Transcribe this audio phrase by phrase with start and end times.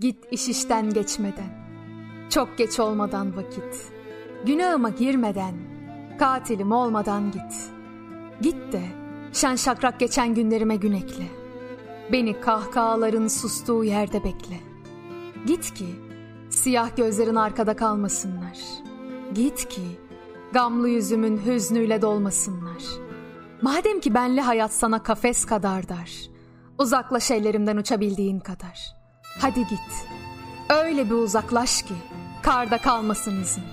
[0.00, 1.50] Git iş işten geçmeden,
[2.30, 3.92] çok geç olmadan vakit,
[4.46, 5.54] günahıma girmeden,
[6.18, 7.70] katilim olmadan git.
[8.40, 8.82] Git de
[9.32, 11.26] şen şakrak geçen günlerime gün ekle.
[12.12, 14.60] Beni kahkahaların sustuğu yerde bekle.
[15.46, 15.86] Git ki
[16.50, 18.58] siyah gözlerin arkada kalmasınlar.
[19.34, 19.82] Git ki
[20.52, 22.82] gamlı yüzümün hüznüyle dolmasınlar.
[23.62, 26.12] Madem ki benli hayat sana kafes kadar dar,
[26.78, 28.97] uzaklaş ellerimden uçabildiğin kadar.
[29.40, 30.06] Hadi git,
[30.68, 31.94] öyle bir uzaklaş ki
[32.42, 33.64] karda kalmasın izin.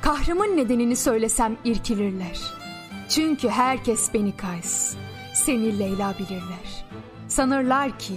[0.00, 2.40] Kahrımın nedenini söylesem irkilirler.
[3.08, 4.96] Çünkü herkes beni Kays,
[5.34, 6.86] seni Leyla bilirler.
[7.28, 8.14] Sanırlar ki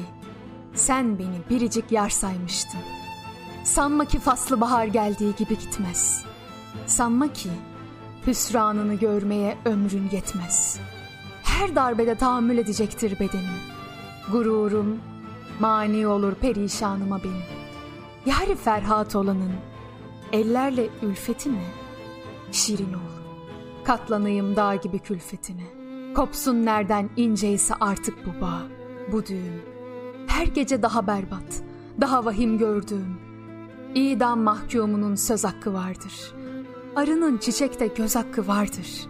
[0.74, 2.80] sen beni biricik yar saymıştın.
[3.64, 6.24] Sanma ki faslı bahar geldiği gibi gitmez.
[6.86, 7.50] Sanma ki
[8.28, 10.80] hüsranını görmeye ömrün yetmez.
[11.44, 13.60] Her darbede tahammül edecektir bedenim.
[14.32, 15.00] Gururum
[15.60, 17.66] mani olur perişanıma benim.
[18.26, 19.52] Yari Ferhat olanın
[20.34, 21.64] ellerle ülfetine
[22.52, 23.16] şirin ol.
[23.84, 25.64] Katlanayım dağ gibi külfetine.
[26.16, 28.62] Kopsun nereden inceyse artık bu bağ,
[29.12, 29.62] bu düğüm.
[30.28, 31.64] Her gece daha berbat,
[32.02, 33.18] daha vahim gördüğüm.
[33.96, 36.34] İdam mahkumunun söz hakkı vardır.
[36.96, 39.08] Arının çiçekte göz hakkı vardır.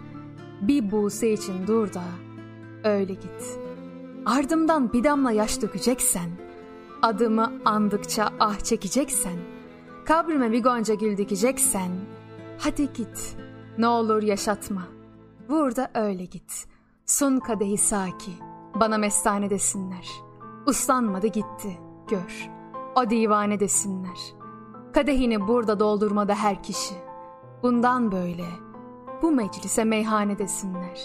[0.60, 2.02] Bir buse için dur da
[2.84, 3.65] öyle git.
[4.26, 6.30] Ardımdan bir damla yaş dökeceksen,
[7.02, 9.36] adımı andıkça ah çekeceksen,
[10.04, 11.90] kabrime bir gonca gül dikeceksen,
[12.58, 13.36] hadi git,
[13.78, 14.82] ne olur yaşatma.
[15.48, 16.66] Vur da öyle git.
[17.04, 18.30] Sun kadehi saki,
[18.80, 20.08] bana mestane desinler.
[20.66, 21.78] Uslanmadı gitti,
[22.08, 22.50] gör.
[22.96, 24.18] O divane desinler.
[24.94, 26.94] Kadehini burada doldurmada her kişi.
[27.62, 28.46] Bundan böyle,
[29.22, 31.00] bu meclise meyhane desinler.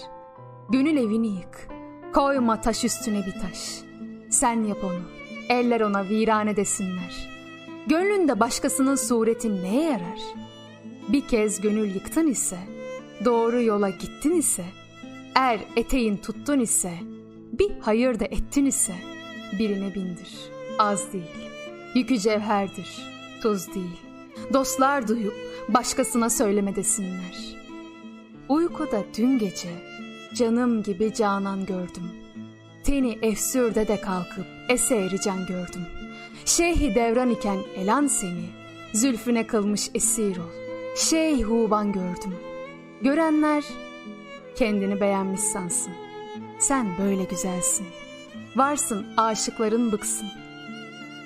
[0.69, 1.67] Gönül evini yık,
[2.13, 3.81] koyma taş üstüne bir taş.
[4.29, 5.01] Sen yap onu,
[5.49, 7.29] eller ona virane desinler.
[7.88, 10.19] Gönlünde başkasının sureti neye yarar?
[11.09, 12.57] Bir kez gönül yıktın ise,
[13.25, 14.66] doğru yola gittin ise,
[15.35, 16.94] er eteğin tuttun ise,
[17.51, 18.93] bir hayır da ettin ise,
[19.59, 20.33] birine bindir,
[20.79, 21.23] az değil.
[21.95, 22.89] Yükü cevherdir,
[23.41, 23.99] tuz değil.
[24.53, 25.35] Dostlar duyup
[25.69, 27.55] başkasına söyleme desinler.
[28.49, 29.91] Uykuda dün gece
[30.36, 32.12] canım gibi canan gördüm.
[32.84, 35.86] Teni efsürde de kalkıp eseri can gördüm.
[36.46, 38.46] Şeyhi devran iken elan seni,
[38.94, 40.52] zülfüne kılmış esir ol.
[40.97, 42.36] Şeyh Huban gördüm.
[43.02, 43.64] Görenler
[44.56, 45.94] kendini beğenmiş sansın.
[46.59, 47.88] Sen böyle güzelsin.
[48.56, 50.28] Varsın aşıkların bıksın.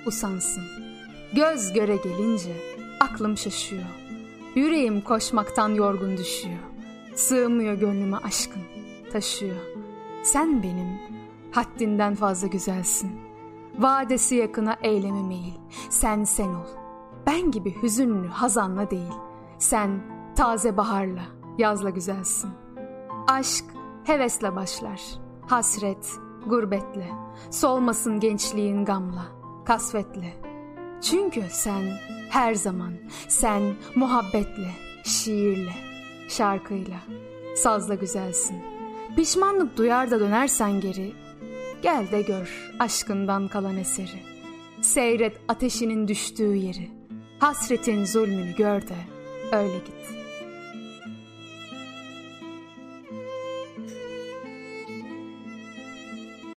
[0.05, 0.63] Usansın.
[1.33, 2.51] Göz göre gelince
[2.99, 3.83] aklım şaşıyor.
[4.55, 6.59] Yüreğim koşmaktan yorgun düşüyor.
[7.15, 8.61] Sığmıyor gönlüme aşkın,
[9.09, 9.55] taşıyor.
[10.23, 10.99] Sen benim
[11.51, 13.11] haddinden fazla güzelsin.
[13.79, 15.53] Vadesi yakına eyleme meyil.
[15.89, 16.67] Sen sen ol.
[17.27, 19.13] Ben gibi hüzünlü hazanla değil.
[19.57, 20.01] Sen
[20.35, 21.23] taze baharla,
[21.57, 22.49] yazla güzelsin.
[23.27, 23.65] Aşk
[24.03, 25.01] hevesle başlar.
[25.47, 26.11] Hasret,
[26.47, 27.09] gurbetle.
[27.51, 29.25] Solmasın gençliğin gamla,
[29.65, 30.33] kasvetle.
[31.01, 31.83] Çünkü sen
[32.29, 32.93] her zaman,
[33.27, 33.61] sen
[33.95, 34.71] muhabbetle,
[35.03, 35.73] şiirle,
[36.29, 36.97] şarkıyla,
[37.55, 38.74] sazla güzelsin.
[39.15, 41.13] Pişmanlık duyar da dönersen geri,
[41.81, 44.23] gel de gör aşkından kalan eseri.
[44.81, 46.89] Seyret ateşinin düştüğü yeri,
[47.39, 48.95] hasretin zulmünü gör de
[49.51, 50.24] öyle git.''